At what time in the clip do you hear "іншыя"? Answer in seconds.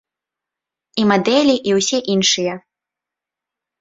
2.17-2.53